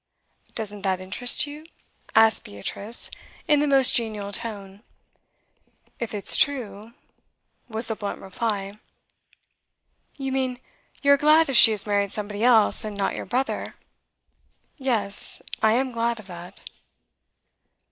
[0.55, 1.63] 'Doesn't that interest you?'
[2.15, 3.11] asked Beatrice,
[3.47, 4.81] in the most genial tone.
[5.99, 6.93] 'If it's true,'
[7.69, 8.79] was the blunt reply.
[10.17, 10.59] 'You mean,
[11.03, 13.75] you are glad if she has married somebody else, and not your brother?'
[14.77, 16.61] 'Yes, I am glad of that.